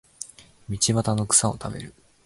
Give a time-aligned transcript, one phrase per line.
[0.67, 1.93] 道端の草を食べる